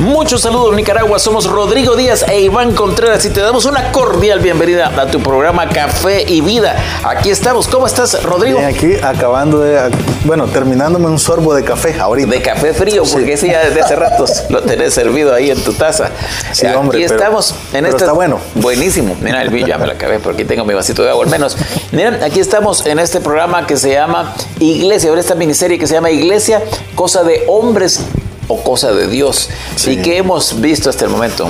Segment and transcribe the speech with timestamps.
[0.00, 4.90] Muchos saludos Nicaragua, somos Rodrigo Díaz e Iván Contreras y te damos una cordial bienvenida
[4.98, 6.74] a tu programa Café y Vida.
[7.04, 8.60] Aquí estamos, ¿cómo estás Rodrigo?
[8.60, 9.90] Bien, aquí acabando de,
[10.24, 12.30] bueno, terminándome un sorbo de café ahorita.
[12.30, 15.74] De café frío, porque ese ya desde hace rato lo tenés servido ahí en tu
[15.74, 16.08] taza.
[16.52, 17.98] Sí, hombre, aquí pero- estamos en este...
[17.98, 18.40] está bueno.
[18.54, 21.30] Buenísimo, mira el ya me la acabé porque aquí tengo mi vasito de agua al
[21.30, 21.58] menos.
[21.92, 25.92] Miren, aquí estamos en este programa que se llama Iglesia, ahora esta miniserie que se
[25.92, 26.62] llama Iglesia,
[26.94, 28.00] cosa de hombres
[28.50, 29.48] o cosa de Dios.
[29.76, 29.92] Sí.
[29.92, 31.48] ¿Y qué hemos visto hasta el momento?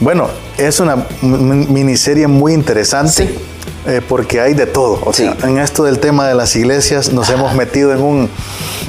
[0.00, 0.28] Bueno,
[0.58, 3.26] es una miniserie muy interesante.
[3.26, 3.38] Sí.
[3.88, 4.98] eh, porque hay de todo.
[5.04, 5.46] O sea, Sí.
[5.46, 8.28] en esto del tema de las iglesias nos hemos metido en un,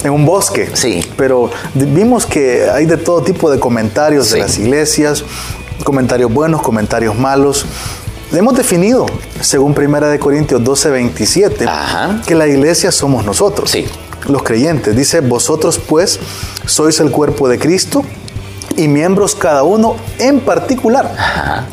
[0.04, 0.72] en un bosque.
[0.74, 1.06] Sí.
[1.16, 4.34] Pero vimos que hay de todo tipo de comentarios Sí.
[4.36, 5.24] de las iglesias,
[5.84, 7.68] comentarios buenos, comentarios malos.
[8.32, 9.06] Hemos definido,
[9.40, 12.22] según 1 de Corintios 12, 27, Ajá.
[12.26, 13.70] que la iglesia somos nosotros.
[13.70, 13.86] Sí.
[14.28, 14.96] Los creyentes.
[14.96, 16.20] Dice, vosotros pues
[16.66, 18.04] sois el cuerpo de Cristo
[18.76, 21.12] y miembros cada uno en particular.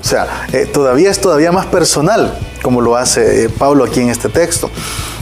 [0.01, 4.09] O sea, eh, todavía es todavía más personal, como lo hace eh, Pablo aquí en
[4.11, 4.71] este texto.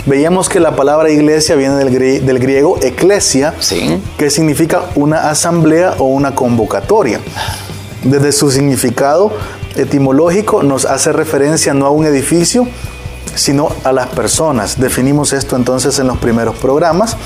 [0.06, 4.00] Veíamos que la palabra iglesia viene del, grie- del griego eclesia, Sí.
[4.18, 7.20] que significa una asamblea o una convocatoria.
[8.04, 9.32] Desde su significado
[9.76, 12.66] etimológico nos hace referencia no a un edificio,
[13.34, 14.78] sino a las personas.
[14.80, 17.16] Definimos esto entonces en los primeros programas.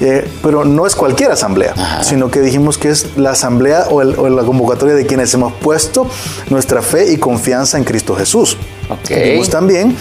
[0.00, 4.14] eh, pero no es cualquier asamblea, sino que dijimos que es la asamblea o, el-
[4.16, 6.06] o la convocatoria de quienes hemos puesto
[6.50, 8.56] nuestra fe y confianza en Cristo Jesús.
[8.88, 9.10] Ok.
[9.32, 9.96] Vimos también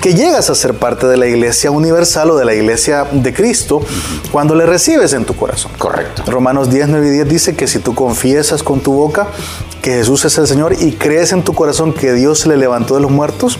[0.00, 3.80] que llegas a ser parte de la iglesia universal o de la iglesia de Cristo
[4.30, 5.72] cuando le recibes en tu corazón.
[5.78, 6.22] Correcto.
[6.28, 9.26] Romanos 10, 9 y 10 dice que si tú confiesas con tu boca
[9.82, 13.00] que Jesús es el Señor y crees en tu corazón que Dios le levantó de
[13.00, 13.58] los muertos,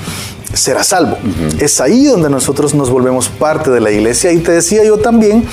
[0.54, 1.18] serás salvo.
[1.60, 4.32] Es ahí donde nosotros nos volvemos parte de la iglesia.
[4.32, 5.44] Y te decía yo también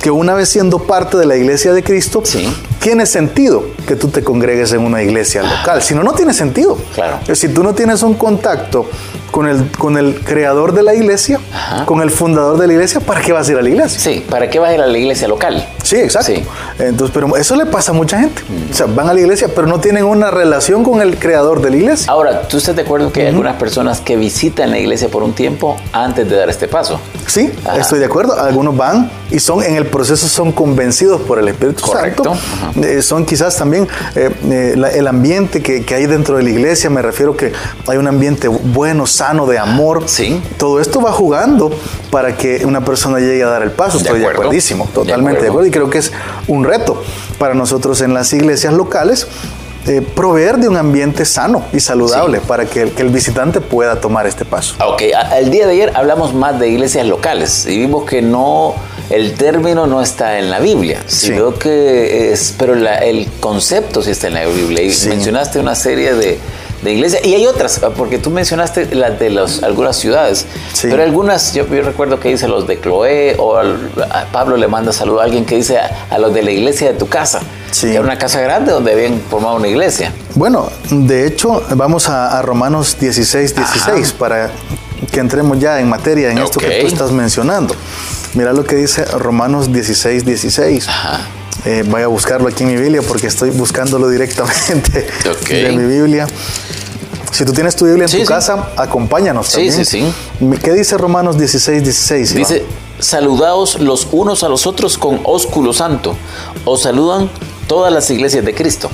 [0.00, 2.52] que una vez siendo parte de la iglesia de Cristo, Sí.
[2.80, 5.80] tiene sentido que tú te congregues en una iglesia local.
[5.82, 6.76] Si no, no tiene sentido.
[6.94, 7.18] Claro.
[7.34, 8.88] Si tú no tienes un contacto
[9.30, 11.86] con el, con el creador de la iglesia, Ajá.
[11.86, 14.00] con el fundador de la iglesia, ¿para qué vas a ir a la iglesia?
[14.00, 15.66] Sí, ¿para qué vas a ir a la iglesia local?
[15.92, 16.32] Sí, exacto.
[16.32, 16.42] Sí.
[16.78, 18.42] Entonces, pero eso le pasa a mucha gente.
[18.70, 21.70] O sea, van a la iglesia, pero no tienen una relación con el creador de
[21.70, 22.10] la iglesia.
[22.10, 25.32] Ahora, ¿tú estás de acuerdo que hay algunas personas que visitan la iglesia por un
[25.34, 26.98] tiempo antes de dar este paso?
[27.26, 27.78] Sí, Ajá.
[27.78, 28.38] estoy de acuerdo.
[28.40, 32.34] Algunos van y son en el proceso son convencidos por el Espíritu Correcto.
[32.34, 32.86] Santo.
[32.86, 36.50] Eh, son quizás también eh, eh, la- el ambiente que, que hay dentro de la
[36.50, 36.88] iglesia.
[36.90, 37.52] Me refiero que
[37.86, 40.04] hay un ambiente bueno, sano, de amor.
[40.06, 40.40] Sí.
[40.58, 41.70] Todo esto va jugando
[42.10, 43.98] para que una persona llegue a dar el paso.
[43.98, 44.42] De Estoy de, acuerdo.
[44.42, 45.50] acuerdísimo, De totalmente de acuerdo.
[45.52, 45.66] acuerdo.
[45.66, 46.12] Y creo que es
[46.48, 47.02] un reto
[47.38, 49.26] para nosotros en las iglesias locales.
[49.84, 52.44] eh, proveer de un ambiente sano y saludable Sí.
[52.46, 54.76] para que el, que el visitante pueda tomar este paso.
[54.78, 58.22] Ah, Ok, a- el día de ayer hablamos más de iglesias locales y vimos que
[58.22, 58.76] no,
[59.10, 61.26] el término no está en la Biblia, Sí.
[61.32, 64.82] sino que es, pero la- el concepto sí está en la Biblia.
[64.84, 65.08] Y Sí.
[65.08, 66.38] mencionaste una serie de,
[66.82, 70.88] de iglesias y hay otras, porque tú mencionaste las de los, algunas ciudades, Sí.
[70.90, 74.66] pero algunas, yo, yo recuerdo que dice los de Cloé o al- a Pablo le
[74.68, 77.40] manda saludo a alguien que dice a, a los de la iglesia de tu casa,
[77.70, 77.86] Sí.
[77.86, 80.12] que era una casa grande donde habían formado una iglesia.
[80.34, 84.18] Bueno, de hecho, vamos a, a Romanos 16, 16 Ajá.
[84.18, 84.50] para
[85.10, 87.74] que entremos ya en materia en esto que tú estás mencionando.
[88.34, 90.88] Mira lo que dice Romanos 16, 16.
[90.88, 91.20] Ajá.
[91.64, 95.48] Eh, voy a buscarlo aquí en mi Biblia porque estoy buscándolo directamente Ok.
[95.48, 96.26] de mi Biblia.
[97.30, 98.28] Si tú tienes tu Biblia en Sí, tu sí.
[98.28, 99.84] casa, acompáñanos Sí, también.
[99.86, 100.12] sí,
[100.62, 102.30] ¿Qué dice Romanos 16, 16?
[102.32, 102.42] Iván?
[102.42, 102.64] Dice,
[102.98, 106.16] saludaos los unos a los otros con ósculo santo.
[106.64, 107.30] Os saludan
[107.68, 108.90] todas las iglesias de Cristo.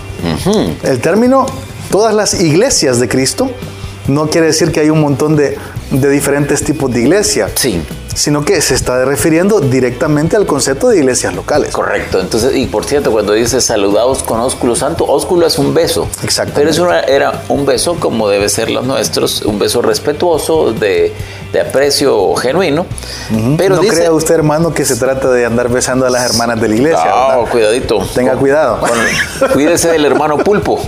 [0.85, 1.47] El término
[1.91, 3.51] todas las iglesias de Cristo
[4.07, 5.57] no quiere decir que hay un montón de,
[5.91, 7.81] de diferentes tipos de iglesia, Sí,
[8.19, 11.73] sino que se está refiriendo directamente al concepto de iglesias locales.
[11.73, 12.21] correcto.
[12.21, 16.09] Entonces, y por cierto, cuando dice saludaos con ósculo santo, ósculo es un beso.
[16.25, 16.61] Exactamente.
[16.61, 21.13] Pero eso era, era un beso como debe ser los nuestros, un beso respetuoso, de,
[21.53, 22.85] de aprecio genuino.
[23.57, 26.61] Pero no dice, crea usted, hermano, que se trata de andar besando a las hermanas
[26.61, 27.05] de la iglesia.
[27.07, 27.51] No, ¿verdad?
[27.51, 27.99] cuidadito.
[28.15, 28.81] Tenga Con- cuidado.
[28.81, 30.79] con- cuídese del hermano pulpo,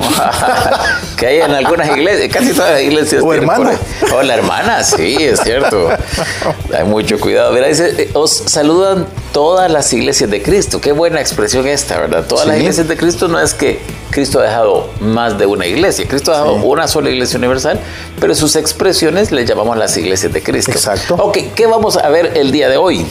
[1.16, 3.22] que hay en algunas iglesias, casi todas las iglesias.
[3.24, 3.72] O hermana.
[4.14, 5.88] O la hermana, sí, es cierto.
[6.76, 7.52] Hay mucho cuidado.
[7.52, 10.80] Mira, dice, eh, os saludan todas las iglesias de Cristo.
[10.80, 12.24] Qué buena expresión esta, ¿verdad?
[12.26, 13.80] Todas las iglesias de Cristo no es que
[14.10, 16.06] Cristo ha dejado más de una iglesia.
[16.08, 16.62] Cristo ha dejado Sí.
[16.64, 17.80] una sola iglesia universal,
[18.20, 20.72] pero sus expresiones le llamamos las iglesias de Cristo.
[20.72, 21.14] Exacto.
[21.16, 23.06] Ok, ¿qué vamos a ver el día de hoy?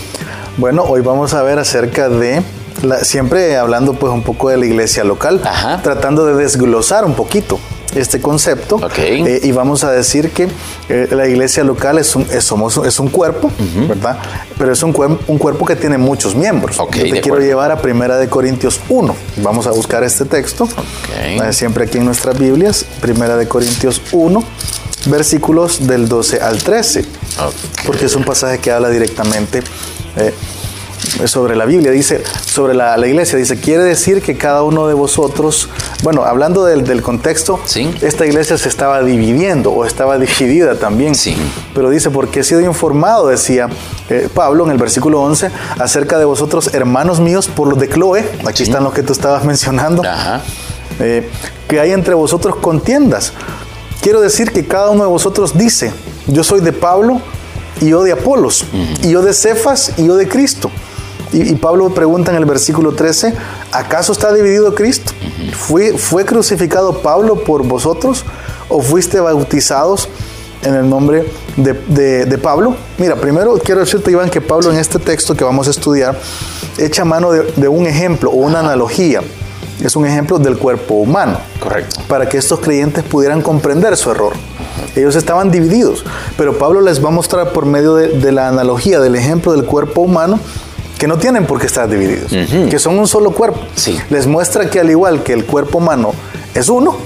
[0.58, 2.42] Bueno, hoy vamos a ver acerca de,
[2.84, 5.80] la- siempre hablando pues un poco de la iglesia local, Ajá.
[5.82, 7.60] tratando de desglosar un poquito
[7.96, 8.78] este concepto
[9.26, 10.48] eh, y vamos a decir que
[10.90, 13.52] eh, la iglesia local es un, es, somos, es un cuerpo,
[13.88, 14.18] ¿verdad?
[14.58, 14.94] Pero es un,
[15.28, 16.78] un cuerpo que tiene muchos miembros.
[16.78, 17.46] Yo te quiero acuerdo.
[17.48, 19.16] llevar a Primera de Corintios 1.
[19.38, 20.68] Vamos a buscar este texto.
[21.20, 24.44] Eh, siempre aquí en nuestras Biblias, Primera de Corintios 1,
[25.06, 27.54] versículos del 12 al 13 Ok.
[27.86, 29.64] porque es un pasaje que habla directamente
[31.26, 34.94] sobre la Biblia, dice, sobre la, la iglesia, dice, quiere decir que cada uno de
[34.94, 35.70] vosotros,
[36.04, 37.94] bueno, hablando del, del contexto, Sí.
[38.02, 41.16] esta iglesia se estaba dividiendo o estaba dividida también.
[41.16, 41.36] Sí.
[41.74, 43.70] Pero dice, porque he sido informado, decía
[44.10, 48.24] eh, Pablo en el versículo 11, acerca de vosotros, hermanos míos, por los de Chloe,
[48.46, 50.42] aquí están los que tú estabas mencionando, Ajá.
[51.00, 51.30] eh,
[51.68, 53.34] que hay entre vosotros contiendas.
[54.02, 55.92] Quiero decir que cada uno de vosotros dice,
[56.28, 57.22] yo soy de Pablo
[57.82, 58.66] y yo de Apolos,
[59.04, 60.72] y yo de Cefas y yo de Cristo.
[61.34, 63.34] Y, y Pablo pregunta en el versículo 13,
[63.72, 65.12] ¿acaso está dividido Cristo?
[65.58, 68.26] ¿Fue, ¿Fue crucificado Pablo por vosotros
[68.68, 70.10] o fuiste bautizados
[70.64, 72.76] en el nombre de, de- de Pablo?
[72.98, 76.18] Mira, primero quiero decirte, Iván, que Pablo en este texto que vamos a estudiar
[76.78, 79.22] echa mano de, de un ejemplo o una analogía.
[79.84, 82.02] Es un ejemplo del cuerpo humano Correcto.
[82.10, 84.34] para que estos creyentes pudieran comprender su error.
[84.96, 86.04] Ellos estaban divididos,
[86.38, 89.64] pero Pablo les va a mostrar por medio de, de la analogía, del ejemplo del
[89.66, 90.38] cuerpo humano,
[91.00, 92.32] que no tienen por qué estar divididos,
[92.70, 93.60] que son un solo cuerpo.
[93.76, 93.98] Sí.
[94.12, 96.14] Les muestra que al igual que el cuerpo humano
[96.54, 96.98] es uno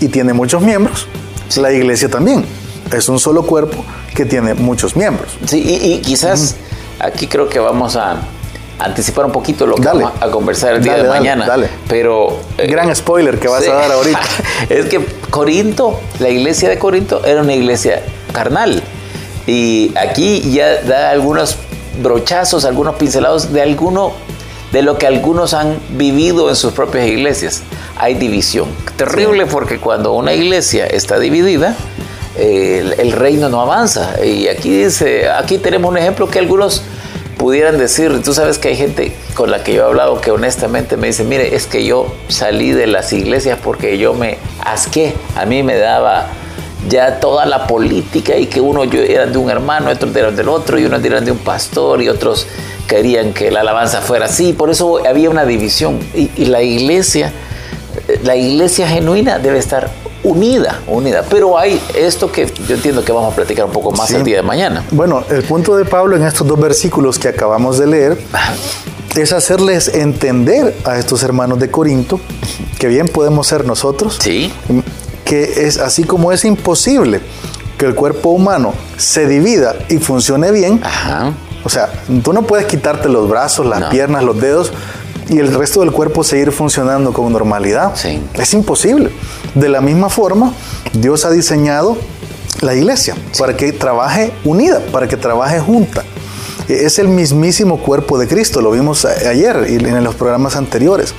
[0.00, 1.06] y tiene muchos miembros,
[1.56, 2.44] la iglesia también
[2.92, 3.84] es un solo cuerpo
[4.14, 5.30] que tiene muchos miembros.
[5.46, 6.56] Sí, y, y quizás
[6.98, 8.16] aquí creo que vamos a
[8.78, 10.02] anticipar un poquito lo que Dale.
[10.04, 11.46] vamos a conversar el día de dale, mañana.
[11.46, 11.68] dale.
[11.88, 12.40] Pero.
[12.58, 13.70] eh, Gran spoiler que vas sí.
[13.70, 14.20] a dar ahorita.
[14.68, 18.02] es que Corinto, la iglesia de Corinto, era una iglesia
[18.32, 18.82] carnal.
[19.46, 21.56] Y aquí ya da algunos
[22.00, 24.12] brochazos, algunos pincelados de alguno
[24.72, 27.62] de lo que algunos han vivido en sus propias iglesias.
[27.98, 28.68] Hay división.
[28.96, 31.76] Terrible porque cuando una iglesia está dividida,
[32.36, 34.24] eh, el, el reino no avanza.
[34.24, 36.82] Y aquí dice, aquí tenemos un ejemplo que algunos
[37.42, 40.96] pudieran decir, tú sabes que hay gente con la que yo he hablado que honestamente
[40.96, 45.44] me dice, mire, es que yo salí de las iglesias porque yo me asqué, a
[45.44, 46.28] mí me daba
[46.88, 50.48] ya toda la política y que uno yo eran de un hermano, otros eran del
[50.48, 52.46] otro, y unos eran de un pastor y otros
[52.88, 57.32] querían que la alabanza fuera así, por eso había una división y, y la iglesia,
[58.08, 59.90] eh, la iglesia genuina debe estar
[60.24, 64.08] unida, unida, pero hay esto que yo entiendo que vamos a platicar un poco más
[64.08, 64.14] Sí.
[64.16, 64.84] el día de mañana.
[64.92, 68.18] Bueno, el punto de Pablo en estos dos versículos que acabamos de leer
[69.16, 72.20] es hacerles entender a estos hermanos de Corinto
[72.78, 74.52] que bien podemos ser nosotros, Sí.
[75.32, 77.22] Que es así como es imposible
[77.78, 81.32] que el cuerpo humano se divida y funcione bien, Ajá.
[81.64, 81.88] o sea,
[82.22, 83.88] tú no puedes quitarte los brazos, las No.
[83.88, 84.72] piernas, los dedos
[85.30, 87.92] y el resto del cuerpo seguir funcionando con normalidad.
[87.94, 88.22] Sí.
[88.34, 89.10] Es imposible.
[89.54, 90.52] De la misma forma,
[90.92, 91.96] Dios ha diseñado
[92.60, 96.04] la iglesia para que trabaje unida, para que trabaje junta.
[96.68, 101.14] E- Es el mismísimo cuerpo de Cristo, lo vimos ayer y en los programas anteriores.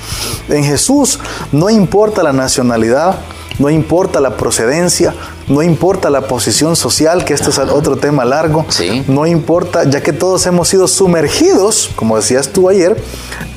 [0.49, 1.19] En Jesús
[1.51, 3.15] no importa la nacionalidad,
[3.59, 5.13] no importa la procedencia,
[5.47, 9.03] no importa la posición social, que esto es otro tema largo, Sí.
[9.07, 12.95] no importa, ya que todos hemos sido sumergidos, como decías tú ayer,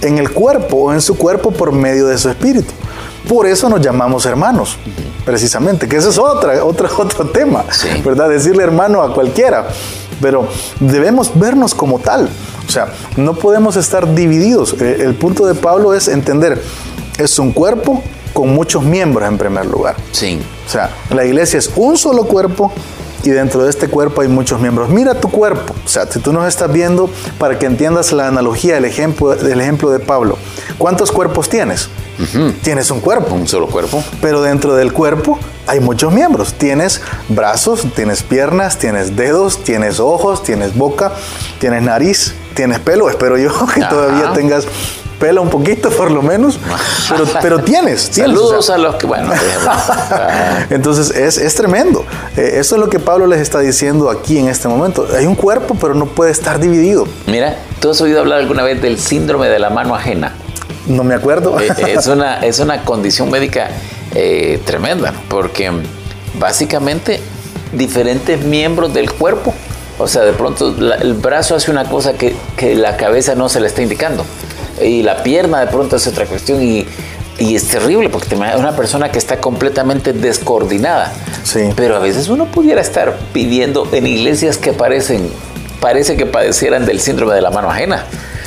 [0.03, 2.73] en el cuerpo o en su cuerpo por medio de su espíritu.
[3.29, 4.77] Por eso nos llamamos hermanos,
[5.25, 7.89] precisamente, que ese es otra, otra, otro tema, Sí.
[8.05, 8.29] ¿verdad?
[8.29, 9.67] Decirle hermano a cualquiera,
[10.21, 10.47] pero
[10.81, 12.29] debemos vernos como tal,
[12.69, 14.75] o sea, no podemos estar divididos.
[14.81, 16.63] Eh, El punto de Pablo es entender,
[17.19, 18.03] es un cuerpo
[18.37, 19.97] con muchos miembros en primer lugar.
[20.13, 20.39] Sí.
[20.67, 22.71] O sea, la iglesia es un solo cuerpo
[23.25, 24.91] y dentro de este cuerpo hay muchos miembros.
[24.91, 25.75] Mira tu cuerpo.
[25.83, 29.59] O sea, si tú nos estás viendo para que entiendas la analogía, el ejemplo, el
[29.59, 30.37] ejemplo de Pablo.
[30.77, 31.89] ¿Cuántos cuerpos tienes?
[32.63, 33.35] Tienes un cuerpo.
[33.35, 34.05] Un solo cuerpo.
[34.21, 36.53] Pero dentro del cuerpo hay muchos miembros.
[36.53, 37.01] Tienes
[37.31, 41.13] brazos, tienes piernas, tienes dedos, tienes ojos, tienes boca,
[41.59, 43.09] tienes nariz, tienes pelo.
[43.09, 43.89] Espero yo que Ajá.
[43.89, 44.67] todavía tengas
[45.19, 46.59] pelo un poquito por lo menos.
[47.09, 48.37] Pero, pero tienes, tienes.
[48.37, 49.31] o Saludos sea, a los que, bueno,
[50.71, 52.05] entonces es, es tremendo.
[52.37, 55.07] Eh, eso es lo que Pablo les está diciendo aquí en este momento.
[55.17, 57.07] Hay un cuerpo, pero no puede estar dividido.
[57.27, 60.33] mira, ¿tú has oído hablar alguna vez del síndrome de la mano ajena?
[60.87, 61.59] No me acuerdo.
[61.61, 63.69] Eh, es, una, es una condición médica
[64.15, 65.71] eh, tremenda, porque
[66.39, 67.21] básicamente
[67.73, 69.55] diferentes miembros del cuerpo,
[69.99, 73.49] o sea, de pronto la- el brazo hace una cosa que, que la cabeza no
[73.49, 74.25] se le está indicando,
[74.83, 76.87] y la pierna de pronto hace otra cuestión, y,
[77.39, 81.13] y es terrible, porque te imaginas una persona que está completamente descoordinada.
[81.45, 81.69] Sí.
[81.77, 85.31] Pero a veces uno pudiera estar viviendo en iglesias que parecen
[85.81, 88.05] parece que padecieran del síndrome de la mano ajena.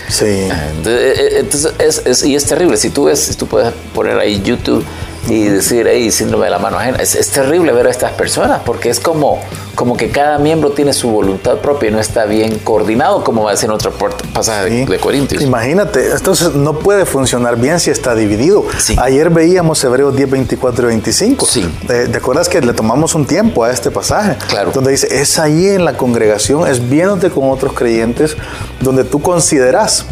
[0.10, 0.50] Sí.
[0.84, 2.78] Entonces, es, es, y es terrible.
[2.78, 4.84] Si tú ves, si tú puedes poner ahí YouTube
[5.28, 8.62] y decir, ahí síndrome de la mano ajena, es, es, terrible ver a estas personas
[8.66, 9.40] porque es como,
[9.76, 13.52] como que cada miembro tiene su voluntad propia y no está bien coordinado, como va
[13.52, 13.92] a decir en otro
[14.34, 14.76] pasaje sí.
[14.76, 15.44] de, de, Corintios.
[15.44, 18.66] Imagínate, entonces no puede funcionar bien si está dividido.
[18.78, 18.96] Sí.
[19.00, 21.46] Ayer veíamos Hebreos 10, 24 y 25.
[21.46, 21.70] Sí.
[21.90, 24.38] Eh, ¿Te acuerdas que le tomamos un tiempo a este pasaje?
[24.48, 24.72] Claro.
[24.72, 28.36] Donde dice, es ahí en la congregación, es viéndote con otros creyentes,
[28.82, 30.06] donde tú consideras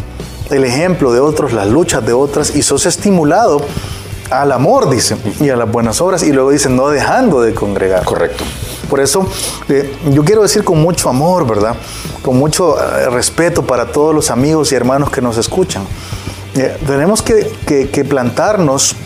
[0.50, 3.60] el ejemplo de otros, las luchas de otras y sos estimulado
[4.30, 8.04] al amor, dice, y a las buenas obras, y luego dice, no dejando de congregar.
[8.04, 8.44] Correcto.
[8.88, 9.26] Por eso,
[9.68, 11.74] eh, yo quiero decir con mucho amor, ¿verdad?
[12.22, 15.82] Con mucho eh, respeto para todos los amigos y hermanos que nos escuchan.
[16.54, 18.96] Eh, tenemos que, que, que plantarnos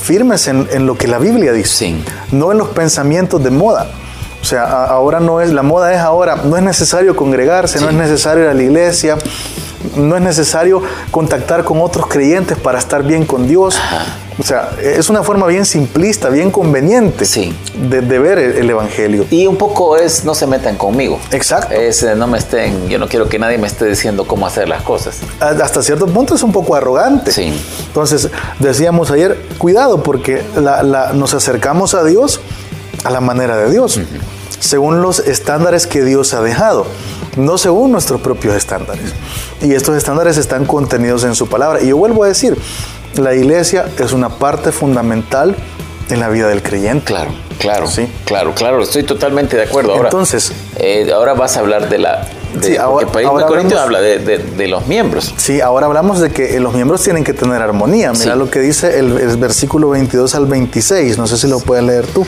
[0.00, 2.04] firmes en, en, lo que la Biblia dice, sí.
[2.32, 3.90] no en los pensamientos de moda.
[4.40, 7.84] O sea, ahora no es, la moda es ahora, no es necesario congregarse, sí.
[7.84, 9.18] no es necesario ir a la iglesia,
[9.96, 13.76] no es necesario contactar con otros creyentes para estar bien con Dios.
[13.76, 14.06] Ajá.
[14.38, 17.56] O sea, es una forma bien simplista, bien conveniente sí.
[17.88, 19.24] de, de, ver el, el, Evangelio.
[19.30, 21.18] Y un poco es, no se metan conmigo.
[21.30, 21.74] Exacto.
[21.74, 24.82] Es, no me estén, yo no quiero que nadie me esté diciendo cómo hacer las
[24.82, 25.20] cosas.
[25.40, 27.32] Hasta cierto punto es un poco arrogante.
[27.32, 27.58] Sí.
[27.86, 28.28] Entonces,
[28.58, 32.40] decíamos ayer, cuidado porque la, la, nos acercamos a Dios
[33.04, 34.04] a la manera de Dios, uh -huh.
[34.58, 36.86] según los estándares que Dios ha dejado
[37.36, 39.12] no según nuestros propios estándares.
[39.60, 41.82] Y estos estándares están contenidos en su palabra.
[41.82, 42.56] Y yo vuelvo a decir,
[43.18, 45.56] la iglesia es una parte fundamental
[46.10, 47.06] en la vida del creyente.
[47.06, 49.92] Claro, claro, sí, claro, claro, estoy totalmente de acuerdo.
[49.92, 52.26] Ahora, Entonces, eh, ahora vas a hablar de la.
[52.54, 55.34] De, sí, ahora, porque ahora Corintios habla de, de, de, los miembros.
[55.36, 58.12] Sí, ahora hablamos de que los miembros tienen que tener armonía.
[58.12, 58.38] Mira sí.
[58.38, 61.18] lo que dice el, el, versículo 22 al 26.
[61.18, 62.26] No sé si lo puedes leer tú.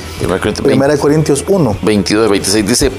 [0.63, 1.79] Primera de Corintios 1.
[1.83, 2.93] 22 al 26 dice: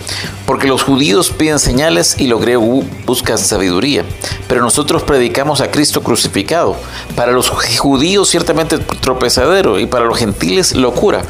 [0.46, 4.04] Porque los judíos piden señales y los griegos buscan sabiduría.
[4.48, 6.76] Pero nosotros predicamos a Cristo crucificado.
[7.16, 11.22] Para los judíos, ciertamente tropezadero, y para los gentiles, locura.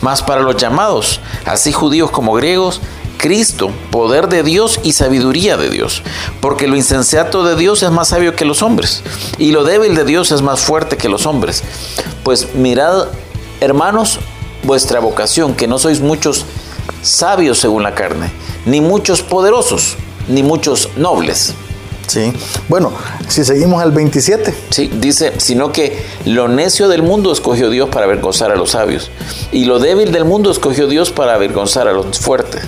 [0.00, 2.80] Mas para los llamados, así judíos como griegos,
[3.24, 6.02] Cristo, poder de Dios y sabiduría de Dios.
[6.42, 9.02] Porque lo insensato de Dios es más sabio que los hombres,
[9.38, 11.62] y lo débil de Dios es más fuerte que los hombres.
[12.22, 13.06] Pues mirad,
[13.62, 14.18] hermanos,
[14.64, 16.44] vuestra vocación, que no sois muchos
[17.00, 18.30] sabios según la carne,
[18.66, 19.96] ni muchos poderosos,
[20.28, 21.54] ni muchos nobles.
[22.06, 22.30] Sí,
[22.68, 22.92] bueno,
[23.28, 24.54] si seguimos al 27.
[24.68, 29.10] Sí, dice, sino que lo necio del mundo escogió Dios para avergonzar a los sabios,
[29.50, 32.64] y lo débil del mundo escogió Dios para avergonzar a los fuertes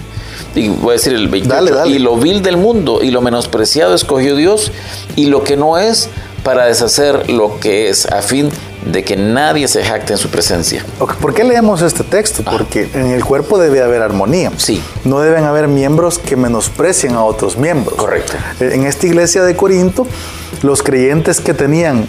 [0.57, 1.91] y voy a decir el 28, dale, dale.
[1.91, 4.73] y lo vil del mundo y lo menospreciado escogió Dios
[5.15, 6.09] y lo que no es
[6.43, 8.51] para deshacer lo que es a fin
[8.85, 10.85] de que nadie se jacte en su presencia.
[11.21, 12.45] ¿Por qué leemos este texto?
[12.47, 12.53] Ah.
[12.53, 14.53] Porque en el cuerpo debe haber armonía.
[14.57, 14.81] Sí.
[15.05, 17.99] No deben haber miembros que menosprecien a otros miembros.
[17.99, 18.35] Correcto.
[18.61, 20.07] En esta iglesia de Corinto,
[20.63, 22.07] los creyentes que tenían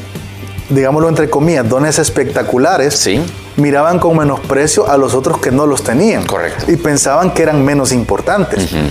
[0.69, 3.21] digámoslo entre comillas, dones espectaculares, sí.
[3.57, 6.25] Miraban con menosprecio a los otros que no los tenían.
[6.25, 6.71] Correcto.
[6.71, 8.71] Y pensaban que eran menos importantes.
[8.71, 8.89] Uh -huh.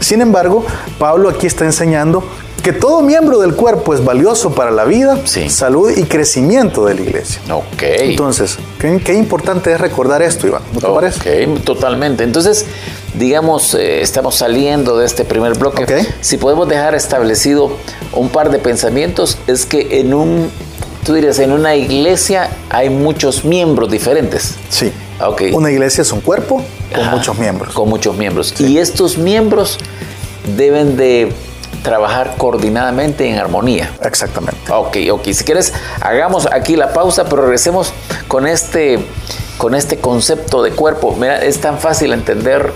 [0.00, 0.64] Sin embargo,
[0.98, 2.24] Pablo aquí está enseñando
[2.62, 5.48] que todo miembro del cuerpo es valioso para la vida, sí.
[5.48, 7.40] salud y crecimiento de la iglesia.
[7.50, 7.82] Ok.
[7.82, 10.62] Entonces, qué, qué importante es recordar esto, Iván.
[10.72, 11.60] ¿No te okay, parece?
[11.64, 12.24] totalmente.
[12.24, 12.66] Entonces,
[13.14, 15.84] digamos, eh, estamos saliendo de este primer bloque.
[15.84, 16.06] Okay.
[16.20, 17.72] Si podemos dejar establecido
[18.12, 20.50] un par de pensamientos, es que en un
[21.04, 24.56] tú dirías, en una iglesia hay muchos miembros diferentes.
[24.68, 24.92] Sí.
[25.20, 25.52] Okay.
[25.52, 27.74] Una iglesia es un cuerpo con Ajá, muchos miembros.
[27.74, 28.54] Con muchos miembros.
[28.56, 28.66] Sí.
[28.66, 29.78] Y estos miembros
[30.56, 31.32] deben de
[31.82, 33.90] trabajar coordinadamente en armonía.
[34.02, 34.70] Exactamente.
[34.70, 35.24] Ok, ok.
[35.32, 37.92] Si quieres, hagamos aquí la pausa, pero regresemos
[38.28, 38.98] con este,
[39.58, 41.16] con este concepto de cuerpo.
[41.18, 42.72] Mira, es tan fácil entender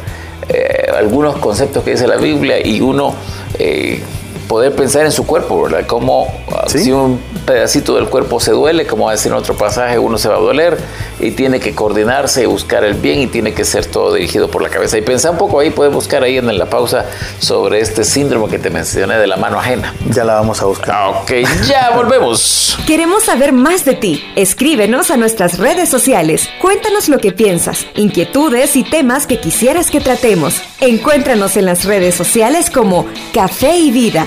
[0.48, 3.14] eh, algunos conceptos que dice la Biblia y uno
[3.58, 4.02] eh,
[4.48, 5.86] poder pensar en su cuerpo, ¿verdad?
[5.86, 6.32] Como
[6.66, 6.84] ¿Sí?
[6.84, 10.18] si un pedacito del cuerpo se duele, como va a decir en otro pasaje, uno
[10.18, 10.78] se va a doler
[11.20, 14.62] y tiene que coordinarse y buscar el bien y tiene que ser todo dirigido por
[14.62, 14.98] la cabeza.
[14.98, 17.04] Y pensar un poco ahí, puedes buscar ahí en la pausa
[17.38, 19.94] sobre este síndrome que te mencioné de la mano ajena.
[20.10, 21.08] Ya la vamos a buscar.
[21.08, 21.32] Ok,
[21.66, 22.78] ya volvemos.
[22.86, 24.24] Queremos saber más de ti.
[24.36, 26.48] Escríbenos a nuestras redes sociales.
[26.60, 30.60] Cuéntanos lo que piensas, inquietudes y temas que quisieras que tratemos.
[30.80, 34.26] Encuéntranos en las redes sociales como Café y Vida.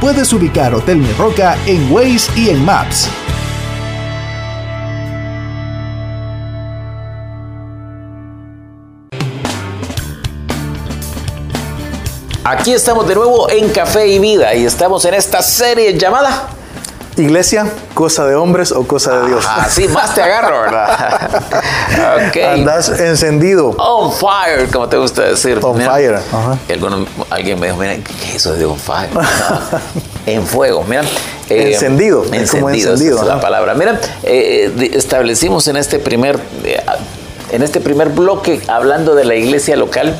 [0.00, 3.08] Puedes ubicar Hotel Mi Roca en Waze y en Maps.
[12.44, 16.55] Aquí estamos de nuevo en Café y Vida y estamos en esta serie llamada
[17.18, 19.46] Iglesia, cosa de hombres o cosa de Dios.
[19.48, 21.30] Así más te agarro, ¿verdad?
[22.28, 22.36] ok.
[22.52, 23.70] Andas encendido.
[23.78, 25.58] On fire, como te gusta decir.
[25.62, 26.18] On fire.
[27.30, 29.08] alguien me dijo, mira, ¿qué es eso de on fire?
[30.26, 31.04] en fuego, mira.
[31.48, 32.22] Eh, encendido.
[32.30, 33.72] Encendido, encendido, es la palabra.
[33.72, 36.82] Mira, eh, establecimos en este primer eh,
[37.50, 40.14] en este primer bloque, hablando de la iglesia local,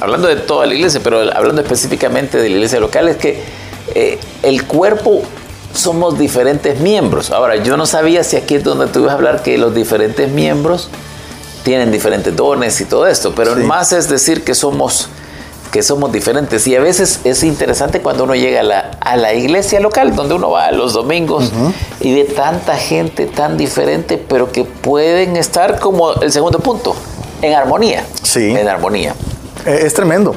[0.00, 3.44] hablando de toda la iglesia, pero hablando específicamente de la iglesia local, es que
[4.42, 5.22] el cuerpo
[5.76, 7.30] somos diferentes miembros.
[7.30, 10.30] Ahora, yo no sabía si aquí es donde tú ibas a hablar que los diferentes
[10.30, 10.88] miembros
[11.62, 15.08] tienen diferentes dones y todo esto, pero más es decir que somos
[15.70, 16.66] que somos diferentes.
[16.66, 20.34] Y a veces es interesante cuando uno llega a la, a la iglesia local, donde
[20.34, 21.52] uno va los domingos
[22.00, 26.94] y ve tanta gente tan diferente, pero que pueden estar como el segundo punto,
[27.42, 28.06] en armonía.
[28.22, 28.52] Sí.
[28.56, 29.14] En armonía.
[29.66, 30.34] Eh, es tremendo.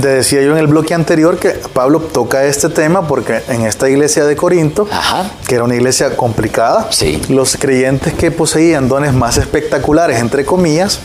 [0.00, 3.88] Te decía yo en el bloque anterior que Pablo toca este tema porque en esta
[3.90, 4.88] iglesia de Corinto,
[5.46, 7.20] que era una iglesia complicada, sí.
[7.28, 11.00] los creyentes que poseían dones más espectaculares, entre comillas,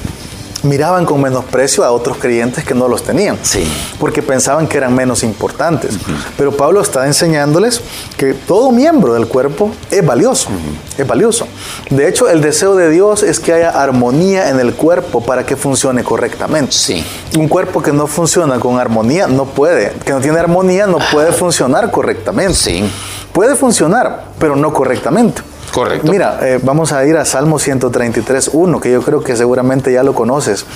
[0.63, 3.65] miraban con menosprecio a otros creyentes que no los tenían, sí.
[3.99, 5.95] porque pensaban que eran menos importantes.
[6.37, 7.81] Pero Pablo está enseñándoles
[8.17, 10.49] que todo miembro del cuerpo es valioso,
[10.97, 11.47] es valioso.
[11.89, 15.55] De hecho, el deseo de Dios es que haya armonía en el cuerpo para que
[15.55, 16.71] funcione correctamente.
[16.71, 17.05] Sí.
[17.37, 21.31] Un cuerpo que no funciona con armonía no puede, que no tiene armonía no puede
[21.31, 22.53] funcionar correctamente.
[22.53, 22.83] Sí.
[23.33, 25.41] Puede funcionar, pero no correctamente.
[25.73, 26.11] Correcto.
[26.11, 30.03] Mira, eh, vamos a ir a Salmo 133, 1, que yo creo que seguramente ya
[30.03, 30.67] lo conoces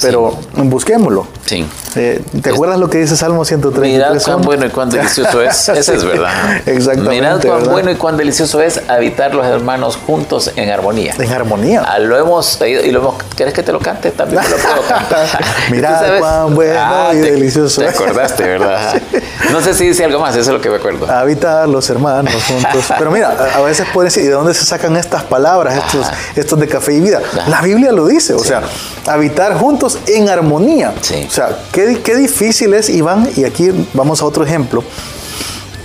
[0.00, 1.26] pero busquémoslo.
[1.46, 1.66] Sí.
[1.96, 3.92] Eh, ¿Te acuerdas lo que dice Salmo 133?
[3.92, 5.68] Mirad cuán bueno y cuán delicioso es.
[5.70, 6.56] Ese es verdad.
[6.66, 7.10] Exactamente.
[7.10, 11.14] Mirad cuán bueno y cuán delicioso es habitar los hermanos juntos en armonía.
[11.18, 11.82] En armonía.
[11.86, 13.14] Ah, lo hemos y lo hemos.
[13.34, 14.10] ¿Quieres que te lo cante?
[14.10, 15.26] También lo puedo cantar.
[15.70, 17.80] Mirad cuán bueno ah, y delicioso.
[17.80, 19.00] Te acordaste, ¿verdad?
[19.52, 21.10] No sé si dice algo más, eso es lo que me acuerdo.
[21.10, 22.84] Habitar los hermanos juntos.
[22.98, 26.60] Pero mira, a veces pueden decir, ¿y de dónde se sacan estas palabras, estos, estos
[26.60, 27.20] de café y vida?
[27.46, 28.62] La Biblia lo dice, o sea,
[29.06, 30.92] habitar juntos en armonía.
[30.98, 34.82] O sea, qué, qué difícil es, Iván, y aquí vamos a otro ejemplo,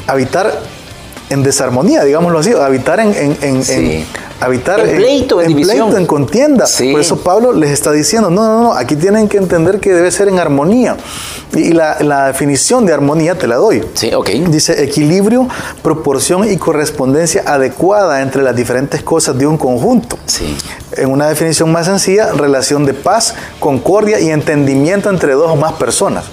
[0.08, 0.60] habitar
[1.30, 4.06] en desarmonía, digámoslo así, habitar en, en,
[4.40, 6.66] habitar en pleito, en, pleito, en contienda.
[6.66, 10.12] Por eso Pablo les está diciendo, no, no, no, aquí tienen que entender que debe
[10.12, 10.96] ser en armonía.
[11.56, 13.84] Y la, la definición de armonía te la doy.
[13.94, 14.30] Sí, ok.
[14.50, 15.48] Dice equilibrio,
[15.82, 20.18] proporción y correspondencia adecuada entre las diferentes cosas de un conjunto.
[20.26, 20.56] Sí.
[20.98, 25.74] En una definición más sencilla, relación de paz, concordia y entendimiento entre dos o más
[25.74, 26.26] personas.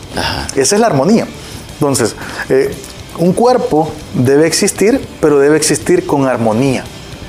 [0.55, 1.27] Esa es la armonía.
[1.75, 2.15] Entonces,
[2.49, 2.75] eh,
[3.19, 6.85] un cuerpo debe existir, pero debe existir con armonía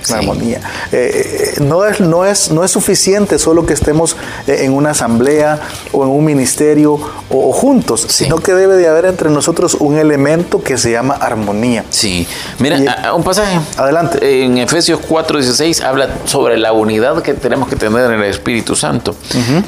[0.09, 0.59] armonía.
[0.91, 4.15] Eh, eh, no, es, no, es, no es suficiente solo que estemos
[4.47, 5.59] eh, en una asamblea
[5.91, 10.61] o en un ministerio o, juntos, sino que debe de haber entre nosotros un elemento
[10.61, 11.85] que se llama armonía.
[11.89, 12.27] Sí.
[12.59, 13.59] Mira, un pasaje.
[13.77, 14.43] Adelante.
[14.43, 19.15] En Efesios 4:16 habla sobre la unidad que tenemos que tener en el Espíritu Santo.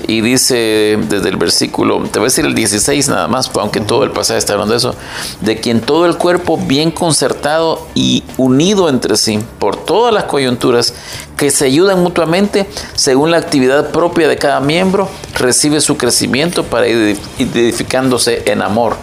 [0.07, 4.03] Y dice desde el versículo, te voy a decir el 16 nada más, aunque todo
[4.03, 4.95] el pasaje está hablando de eso,
[5.41, 10.93] de quien todo el cuerpo bien concertado y unido entre sí por todas las coyunturas
[11.37, 16.87] que se ayudan mutuamente según la actividad propia de cada miembro, recibe su crecimiento para
[16.87, 18.95] ir edificándose en amor.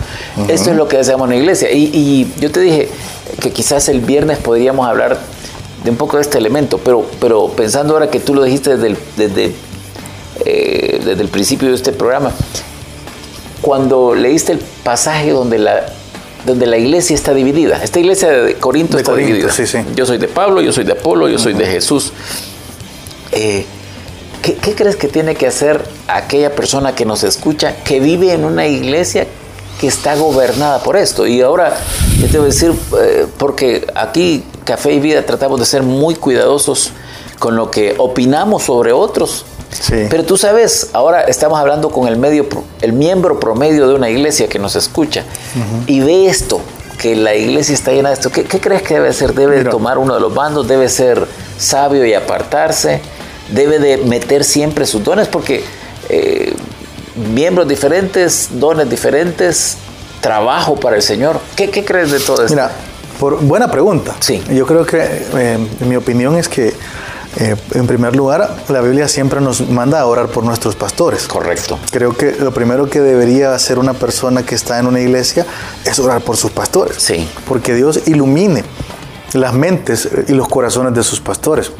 [0.48, 1.70] Esto es lo que hacemos en la iglesia.
[1.70, 2.88] Y, yo te dije
[3.40, 5.18] que quizás el viernes podríamos hablar
[5.84, 8.96] de un poco de este elemento, pero, pero pensando ahora que tú lo dijiste desde
[9.16, 9.54] desde,
[10.44, 12.32] eh, desde el principio de este programa,
[13.62, 15.86] cuando leíste el pasaje donde la
[16.46, 17.82] donde la iglesia está dividida.
[17.82, 19.48] Esta iglesia de Corinto está dividida.
[19.94, 22.12] Yo soy de Pablo, yo soy de Apolo, yo soy de Jesús.
[23.32, 23.64] Eh,
[24.42, 28.66] ¿qué, crees que tiene que hacer aquella persona que nos escucha, que vive en una
[28.66, 29.26] iglesia
[29.80, 31.26] que está gobernada por esto?
[31.26, 31.76] Y ahora,
[32.18, 36.14] yo te voy a decir, eh, porque aquí, Café y Vida, tratamos de ser muy
[36.14, 36.92] cuidadosos
[37.38, 39.44] con lo que opinamos sobre otros.
[39.88, 42.46] Pero tú sabes, ahora estamos hablando con el medio,
[42.80, 45.24] el miembro promedio de una iglesia que nos escucha
[45.86, 46.60] y ve esto,
[46.98, 48.30] que la iglesia está llena de esto.
[48.30, 49.34] ¿Qué, crees que debe hacer?
[49.34, 50.66] ¿Debe tomar uno de los bandos?
[50.66, 53.00] ¿Debe ser sabio y apartarse?
[53.52, 55.28] ¿Debe de meter siempre sus dones?
[55.28, 55.64] Porque
[56.08, 56.52] eh,
[57.32, 59.76] miembros diferentes, dones diferentes,
[60.20, 61.40] trabajo para el Señor.
[61.56, 62.54] ¿Qué, crees de todo esto?
[62.54, 62.70] Mira,
[63.18, 64.16] por, buena pregunta.
[64.20, 64.42] Sí.
[64.50, 64.98] Yo creo que,
[65.34, 66.74] eh, mi opinión, es que
[67.36, 71.28] Eh, en primer lugar, la Biblia siempre nos manda a orar por nuestros pastores.
[71.28, 71.78] Correcto.
[71.90, 75.46] Creo que lo primero que debería hacer una persona que está en una iglesia
[75.84, 76.96] es orar por sus pastores.
[76.96, 77.28] Sí.
[77.46, 78.64] Porque Dios ilumine
[79.32, 81.70] las mentes y los corazones de sus pastores.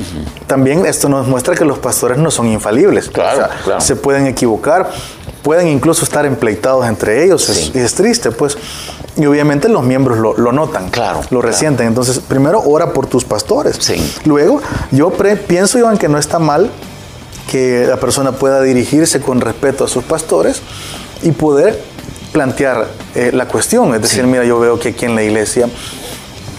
[0.47, 3.09] También esto nos muestra que los pastores no son infalibles.
[3.09, 3.81] Claro, claro.
[3.81, 4.91] Se pueden equivocar,
[5.43, 7.45] pueden incluso estar empleitados entre ellos.
[7.45, 7.71] Sí.
[7.75, 8.57] Es, es triste, pues.
[9.17, 11.43] Y obviamente los miembros lo, lo notan, Claro, lo claro.
[11.43, 11.87] resienten.
[11.89, 13.77] Entonces, primero ora por tus pastores.
[13.81, 13.97] Sí.
[14.25, 14.61] Luego,
[14.93, 16.71] yo pre- pienso, Iván, que no está mal
[17.51, 20.63] que la persona pueda dirigirse con respeto a sus pastores
[21.23, 21.83] y poder
[22.33, 23.93] plantear eh, la cuestión.
[23.95, 25.69] Es decir, mira, yo veo que aquí en la iglesia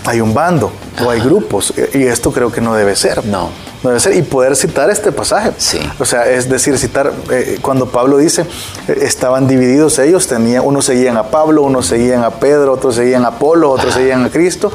[0.06, 0.72] hay un bando
[1.06, 3.26] o hay grupos eh, y esto creo que no debe ser.
[3.26, 3.50] No.
[3.84, 4.16] No debe ser.
[4.16, 5.52] Y poder citar este pasaje.
[5.58, 5.80] Sí.
[6.00, 8.44] O sea, es decir, citar, eh, cuando Pablo dice,
[8.88, 13.26] eh, estaban divididos ellos, tenía, unos seguían a Pablo, unos seguían a Pedro, otros seguían
[13.26, 14.72] a Apolo, otros seguían a Cristo.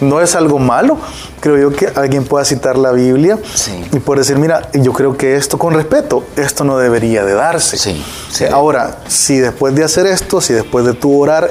[0.00, 0.98] No es algo malo.
[1.40, 3.72] Creo yo que alguien pueda citar la Biblia Sí.
[3.92, 7.76] y poder decir, mira, yo creo que esto con respeto, esto no debería de darse.
[7.76, 8.44] Sí, sí.
[8.44, 11.50] Eh, Ahora, si después de hacer esto, si después de tu orar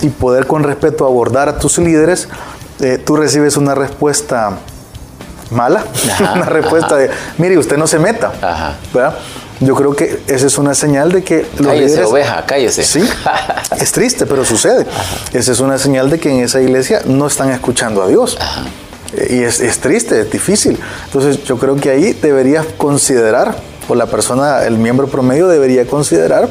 [0.00, 2.28] y poder con respeto abordar a tus líderes,
[2.82, 4.58] eh, tú recibes una respuesta
[5.50, 8.76] mala, Ajá, una respuesta de, mire, usted no se meta, Ajá.
[8.92, 9.14] ¿verdad?
[9.60, 12.06] Yo creo que esa es una señal de que los Cállese, líderes...
[12.06, 12.82] oveja, cállese.
[12.82, 13.08] Sí,
[13.80, 14.86] es triste, pero sucede.
[15.32, 18.36] Esa es una señal de que en esa iglesia no están escuchando a Dios.
[19.30, 20.80] Y es, es triste, es difícil.
[21.04, 23.54] Entonces yo creo que ahí deberías considerar,
[23.88, 26.48] o la persona, el miembro promedio debería considerar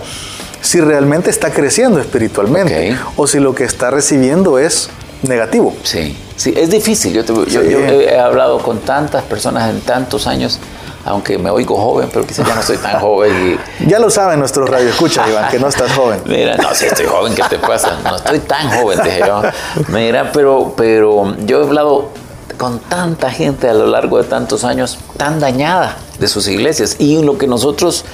[0.62, 4.90] si realmente está creciendo espiritualmente o si lo que está recibiendo es
[5.24, 5.74] negativo.
[5.84, 7.14] Sí, sí, es difícil.
[7.14, 7.70] Yo, te- yo- Sí.
[7.70, 10.60] yo he, he hablado con tantas personas en tantos años,
[11.06, 13.58] aunque me oigo joven, pero quizás ya no soy tan joven.
[13.80, 16.22] Y, Ya lo saben nuestros radioescuchas, Iván, que no estás joven.
[16.26, 17.98] Mira, no, si estoy joven, ¿qué te pasa?
[18.04, 19.42] No estoy tan joven, dije yo.
[19.90, 22.10] Mira, pero, pero yo he hablado
[22.58, 26.98] con tanta gente a lo largo de tantos años tan dañada de sus iglesias.
[27.00, 28.06] Y lo que nosotros,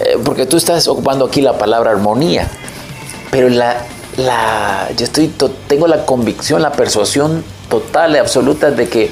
[0.00, 2.48] eh, porque tú estás ocupando aquí la palabra armonía,
[3.30, 3.76] pero la,
[4.16, 9.10] la, yo estoy, to- tengo la convicción, la persuasión total y absoluta de que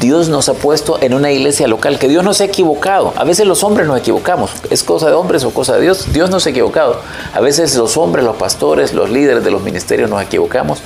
[0.00, 3.12] Dios nos ha puesto en una iglesia local, que Dios no se ha equivocado.
[3.16, 6.12] A veces los hombres nos equivocamos, es cosa de hombres o cosa de Dios.
[6.12, 7.00] Dios no se ha equivocado.
[7.32, 10.80] A veces los hombres, los pastores, los líderes de los ministerios nos equivocamos,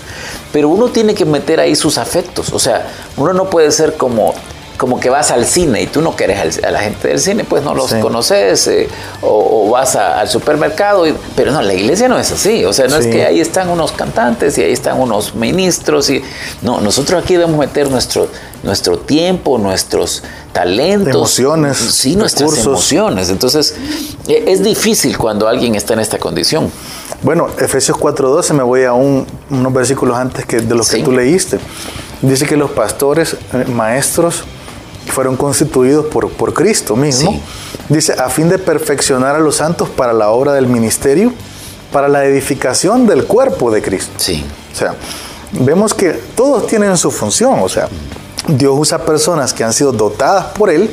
[0.53, 2.53] pero uno tiene que meter ahí sus afectos.
[2.53, 4.35] O sea, uno no puede ser como
[4.81, 7.63] como que vas al cine y tú no quieres a la gente del cine, pues
[7.63, 8.01] no los Sí.
[8.01, 8.89] conoces, eh,
[9.21, 12.73] o, o vas a- al supermercado, y- pero no, la iglesia no es así, o
[12.73, 16.23] sea, no es que ahí están unos cantantes y ahí están unos ministros, y
[16.63, 18.29] no, nosotros aquí debemos meter nuestro,
[18.63, 20.23] nuestro tiempo, nuestros
[20.55, 22.67] talentos, Emociones, sí, nuestras recursos.
[22.67, 23.75] emociones, entonces
[24.29, 26.73] e- es difícil cuando alguien está en esta condición.
[27.23, 30.97] Bueno, Efesios 4.12, me voy a un- unos versículos antes que, de los Sí.
[30.97, 31.59] que tú leíste.
[32.23, 34.45] Dice que los pastores, eh, maestros,
[35.11, 37.33] fueron constituidos por, por Cristo mismo.
[37.33, 37.41] Sí.
[37.89, 41.33] Dice, a fin de perfeccionar a los santos para la obra del ministerio,
[41.93, 44.13] para la edificación del cuerpo de Cristo.
[44.17, 44.95] Sí, O sea,
[45.53, 47.89] vemos que todos tienen su función, o sea,
[48.47, 50.91] Dios usa personas que han sido dotadas por Él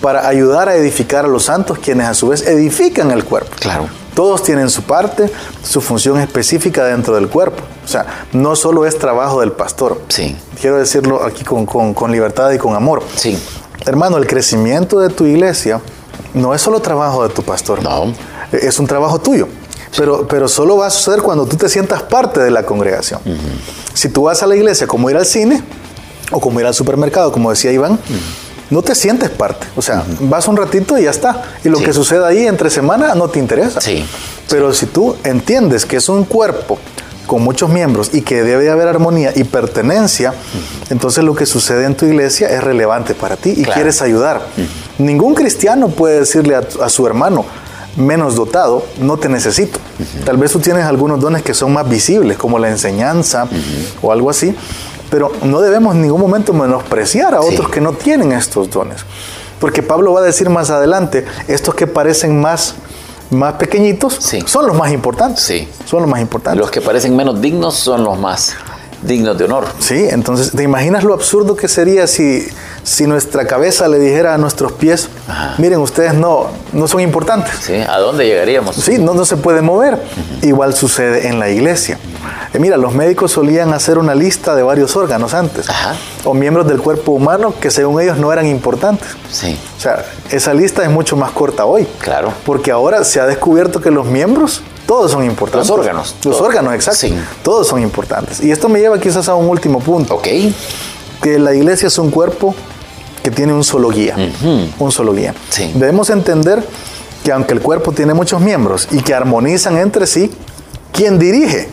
[0.00, 3.50] para ayudar a edificar a los santos, quienes a su vez edifican el cuerpo.
[3.58, 3.88] Claro.
[4.20, 7.62] Todos tienen su parte, su función específica dentro del cuerpo.
[7.82, 9.98] O sea, no solo es trabajo del pastor.
[10.08, 10.36] Sí.
[10.60, 13.02] Quiero decirlo aquí con, con- con libertad y con amor.
[13.16, 13.38] sí,
[13.86, 15.80] Hermano, el crecimiento de tu iglesia
[16.34, 17.82] no es solo trabajo de tu pastor.
[17.82, 18.12] No.
[18.52, 19.48] Es un trabajo tuyo.
[19.96, 23.20] Pero, pero solo va a suceder cuando tú te sientas parte de la congregación.
[23.94, 25.64] Si tú vas a la iglesia como ir al cine
[26.30, 27.98] o como ir al supermercado, como decía Iván,
[28.70, 29.66] no te sientes parte.
[29.76, 31.42] O sea, vas un ratito y ya está.
[31.64, 31.84] Y lo Sí.
[31.84, 33.80] que suceda ahí entre semana no te interesa.
[33.80, 34.04] Sí.
[34.48, 36.78] Pero si tú entiendes que es un cuerpo
[37.26, 40.34] con muchos miembros y que debe haber armonía y pertenencia,
[40.90, 43.72] entonces lo que sucede en tu iglesia es relevante para ti y Claro.
[43.74, 44.40] quieres ayudar.
[44.98, 47.44] Ningún cristiano puede decirle a, a su hermano
[47.96, 49.78] menos dotado, no te necesito.
[50.24, 53.46] Tal vez tú tienes algunos dones que son más visibles, como la enseñanza
[54.02, 54.54] o algo así,
[55.10, 57.48] pero no debemos en ningún momento menospreciar a Sí.
[57.52, 59.04] otros que no tienen estos dones.
[59.58, 62.74] Porque Pablo va a decir más adelante, estos que parecen más,
[63.30, 64.40] más pequeñitos Sí.
[64.46, 65.42] son los más importantes.
[65.42, 65.68] Sí.
[65.84, 66.60] Son los más importantes.
[66.60, 68.54] los que parecen menos dignos son los más
[69.02, 69.64] dignos de honor.
[69.78, 72.46] Sí, entonces, ¿te imaginas lo absurdo que sería si,
[72.82, 75.54] si nuestra cabeza le dijera a nuestros pies, Ajá.
[75.58, 77.52] miren, ustedes no, no son importantes?
[77.62, 77.74] ¿Sí?
[77.74, 78.76] ¿A dónde llegaríamos?
[78.76, 79.98] Sí, no, no se puede mover.
[80.42, 81.98] Igual sucede en la iglesia.
[82.52, 85.94] Eh, mira, los médicos solían hacer una lista de varios órganos antes, Ajá.
[86.24, 89.08] o miembros del cuerpo humano que según ellos no eran importantes.
[89.30, 91.86] Sí, O sea, esa lista es mucho más corta hoy.
[92.00, 92.32] Claro.
[92.44, 95.68] Porque ahora se ha descubierto que los miembros, todos son importantes.
[95.68, 96.16] Los órganos.
[96.24, 96.46] Los Todo.
[96.48, 96.98] órganos, exacto.
[97.00, 97.14] Sí.
[97.44, 98.40] Todos son importantes.
[98.42, 100.16] Y esto me lleva quizás a un último punto.
[100.16, 100.26] ok.
[101.22, 102.54] Que la iglesia es un cuerpo
[103.22, 104.16] que tiene un solo guía.
[104.78, 105.34] Un solo guía.
[105.50, 105.72] Sí.
[105.74, 106.64] Debemos entender
[107.22, 110.30] que aunque el cuerpo tiene muchos miembros y que armonizan entre sí,
[110.92, 111.68] quien dirige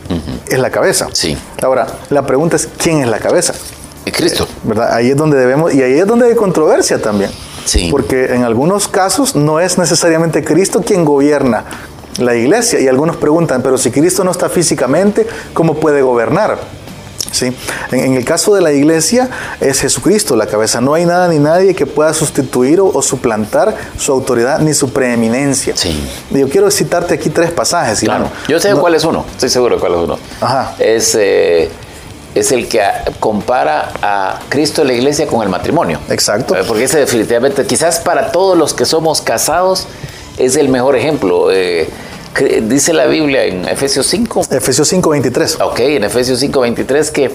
[0.48, 1.08] es la cabeza.
[1.14, 1.38] Sí.
[1.62, 3.54] Ahora, la pregunta es, ¿quién es la cabeza?
[4.06, 4.48] Es Cristo.
[4.64, 4.94] ¿Verdad?
[4.94, 7.32] Ahí es donde debemos, y ahí es donde hay controversia también.
[7.66, 7.90] Sí.
[7.92, 11.66] Porque en algunos casos no es necesariamente Cristo quien gobierna
[12.18, 12.80] la iglesia.
[12.80, 16.58] Y algunos preguntan, pero si Cristo no está físicamente, ¿cómo puede gobernar?
[17.32, 17.54] ¿Sí?
[17.92, 19.30] En, en el caso de la iglesia
[19.62, 20.82] es Jesucristo la cabeza.
[20.82, 24.92] No hay nada ni nadie que pueda sustituir o, o suplantar su autoridad ni su
[24.92, 25.76] preeminencia.
[25.76, 26.08] Sí.
[26.32, 28.00] Y Yo quiero citarte aquí tres pasajes.
[28.00, 28.30] Claro.
[28.48, 29.26] Yo sé No- cuál es uno.
[29.32, 30.20] Estoy seguro de cuál es uno.
[30.42, 30.76] Ajá.
[30.80, 31.70] Es, eh,
[32.36, 32.82] es el que
[33.20, 36.00] compara a Cristo en la iglesia con el matrimonio.
[36.10, 36.56] Exacto.
[36.56, 39.88] Eh, Porque ese definitivamente, quizás para todos los que somos casados,
[40.38, 41.52] es el mejor ejemplo.
[41.52, 41.90] Eh,
[42.46, 44.42] dice la Biblia en Efesios 5.
[44.52, 45.62] Efesios 5:23.
[45.62, 47.32] Ok, en Efesios 5:23 que,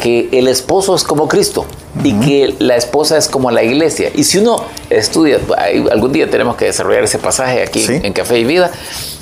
[0.00, 1.66] que el esposo es como Cristo
[2.04, 4.10] y que la esposa es como la iglesia.
[4.14, 5.38] Y si uno estudia,
[5.90, 8.00] algún día tenemos que desarrollar ese pasaje aquí Sí.
[8.02, 8.70] en Café y Vida,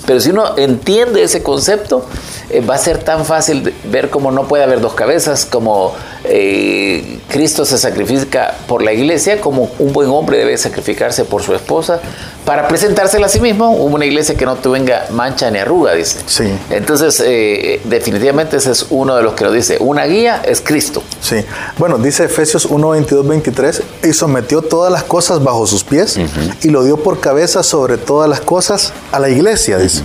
[0.07, 2.05] pero si uno entiende ese concepto,
[2.51, 7.21] eh, va a ser tan fácil ver cómo no puede haber dos cabezas, como eh,
[7.29, 12.01] Cristo se sacrifica por la iglesia, como un buen hombre debe sacrificarse por su esposa
[12.45, 16.19] para presentársela a sí mismo, una iglesia que no tenga mancha ni arruga, dice.
[16.27, 16.45] Sí.
[16.69, 21.03] Entonces, eh, definitivamente ese es uno de los que nos dice, una guía es Cristo.
[21.23, 21.37] Sí.
[21.79, 26.19] Bueno, dice Efesios 1, 22, 23, y sometió todas las cosas bajo sus pies
[26.63, 30.03] y lo dio por cabeza sobre todas las cosas a la iglesia, dice,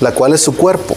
[0.00, 0.94] la cual es su cuerpo.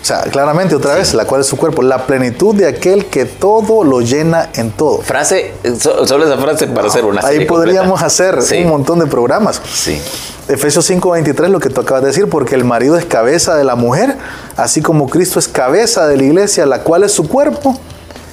[0.00, 3.26] O sea, claramente otra vez, la cual es su cuerpo, la plenitud de aquel que
[3.26, 5.02] todo lo llena en todo.
[5.02, 8.06] Frase, so- solo esa frase para hacer una Ahí serie podríamos completa.
[8.06, 9.60] hacer Sí, un montón de programas.
[9.74, 10.00] Sí.
[10.48, 13.74] Efesios 5:23, lo que tú acabas de decir, porque el marido es cabeza de la
[13.74, 14.16] mujer,
[14.56, 17.78] así como Cristo es cabeza de la iglesia, la cual es su cuerpo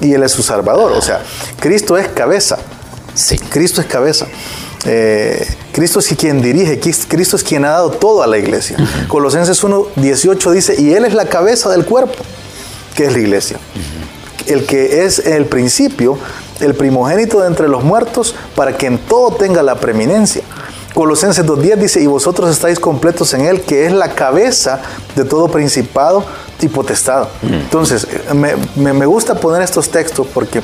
[0.02, 0.92] y él es su salvador.
[0.94, 1.22] O sea,
[1.60, 2.58] Cristo es cabeza.
[3.14, 3.38] Sí.
[3.38, 4.28] Cristo es cabeza.
[4.86, 8.78] Eh, Cristo es quien dirige, Cristo es quien ha dado todo a la iglesia.
[9.08, 12.24] Colosenses 1:18 dice, y Él es la cabeza del cuerpo,
[12.96, 13.58] que es la iglesia.
[14.46, 16.20] El que es el principio,
[16.60, 20.44] el primogénito de entre los muertos, para que en todo tenga la preeminencia.
[20.94, 24.82] Colosenses 2.10 dice, y vosotros estáis completos en Él, que es la cabeza
[25.16, 26.26] de todo principado
[26.62, 27.28] y potestad.
[27.44, 30.62] Entonces, me, me- me gusta poner estos textos porque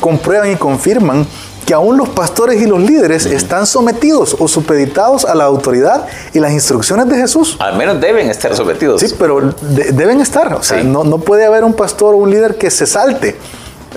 [0.00, 1.26] comprueban y confirman
[1.66, 6.40] que aún los pastores y los líderes están sometidos o supeditados a la autoridad y
[6.40, 7.56] las instrucciones de Jesús.
[7.60, 9.00] Al menos deben estar sometidos.
[9.00, 10.52] Sí, pero de- deben estar.
[10.54, 10.86] O sea, Sí.
[10.86, 13.36] no, no puede haber un pastor o un líder que se salte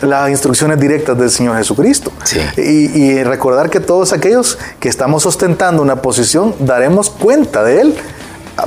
[0.02, 2.12] las instrucciones directas del Señor Jesucristo.
[2.26, 2.40] Sí.
[2.58, 2.62] Y,
[3.02, 7.96] y recordar que todos aquellos que estamos ostentando una posición, daremos cuenta de Él,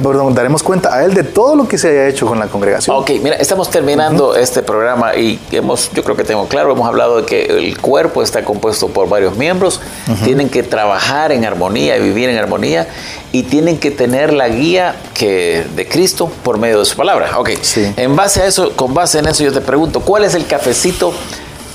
[0.03, 2.96] perdón, daremos cuenta a Él de todo lo que se haya hecho con la congregación.
[2.96, 7.18] Ok, mira, estamos terminando este programa y hemos, yo creo que tengo claro, hemos hablado
[7.18, 9.81] de que el cuerpo está compuesto por varios miembros,
[10.25, 12.88] tienen que trabajar en armonía y vivir en armonía
[13.33, 17.38] y tienen que tener la guía que, de Cristo por medio de su palabra.
[17.38, 17.92] Ok, Sí.
[17.96, 21.12] en base a eso, con base en eso yo te pregunto, ¿cuál es el cafecito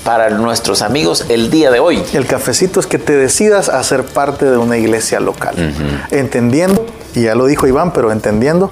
[0.04, 2.02] para nuestros amigos el día de hoy?
[2.12, 5.54] El cafecito es que te decidas a ser parte de una iglesia local,
[6.10, 6.81] entendiendo,
[7.14, 8.70] y ya lo dijo Iván, pero entendiendo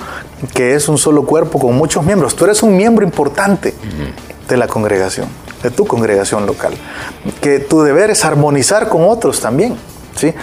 [0.54, 2.34] que es un solo cuerpo con muchos miembros.
[2.34, 3.74] Tú eres un miembro importante
[4.48, 5.28] de la congregación,
[5.62, 6.74] de tu congregación local,
[7.40, 9.76] que tu deber es armonizar con otros también.
[10.16, 10.34] ¿Sí?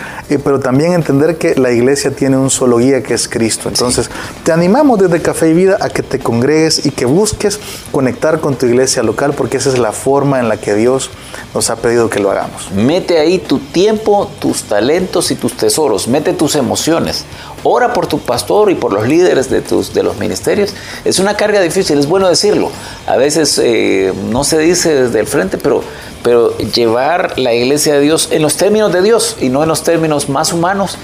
[0.44, 3.70] Pero también entender que la iglesia tiene un solo guía que es Cristo.
[3.70, 4.10] Entonces,
[4.44, 7.60] te animamos desde Café y Vida a que te congregues y que busques
[7.92, 11.12] conectar con tu iglesia local porque esa es la forma en la que Dios
[11.54, 12.72] nos ha pedido que lo hagamos.
[12.72, 16.08] Mete ahí tu tiempo, tus talentos y tus tesoros.
[16.08, 17.26] Mete tus emociones.
[17.64, 20.74] Ora por tu pastor y por los líderes de, tus, de los ministerios.
[21.04, 22.72] Es una carga difícil, es bueno decirlo.
[23.08, 25.84] A veces eh, no se dice desde el frente, pero,
[26.24, 29.84] pero llevar la iglesia de Dios en los términos de Dios y no en los
[29.84, 30.98] términos más humanos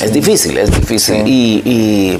[0.00, 1.26] es difícil, es difícil.
[1.26, 2.18] Y, y-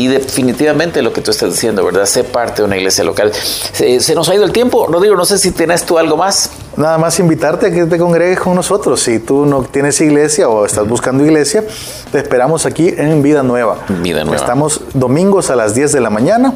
[0.00, 2.06] y definitivamente lo que tú estás diciendo, ¿verdad?
[2.06, 3.32] Sé parte de una iglesia local.
[3.34, 4.86] Se, se nos ha ido el tiempo.
[4.86, 6.50] Rodrigo, no sé si tienes tú algo más.
[6.76, 9.02] Nada más invitarte a que te congregues con nosotros.
[9.02, 11.64] Si tú no tienes iglesia o estás buscando iglesia,
[12.10, 13.76] te esperamos aquí en Vida Nueva.
[14.00, 14.40] Vida Nueva.
[14.40, 16.54] Estamos domingos a las 10 de la mañana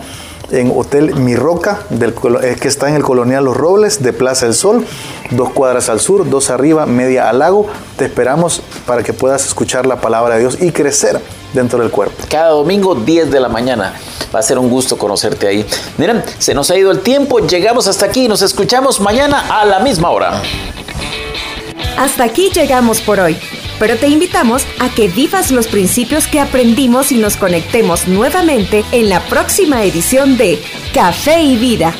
[0.60, 4.46] en Hotel Mi Roca, del, eh, que está en el Colonial Los Robles de Plaza
[4.46, 4.84] del Sol,
[5.30, 7.66] dos cuadras al sur, dos arriba, media al lago.
[7.96, 11.20] Te esperamos para que puedas escuchar la palabra de Dios y crecer
[11.52, 12.24] dentro del cuerpo.
[12.28, 13.94] Cada domingo 10 de la mañana.
[14.34, 15.64] Va a ser un gusto conocerte ahí.
[15.96, 19.78] Miren, se nos ha ido el tiempo, llegamos hasta aquí, nos escuchamos mañana a la
[19.78, 20.42] misma hora.
[21.96, 23.36] Hasta aquí llegamos por hoy,
[23.84, 29.10] pero te invitamos a que vivas los principios que aprendimos y nos conectemos nuevamente en
[29.10, 30.58] la próxima edición de
[30.94, 31.94] Café y Vida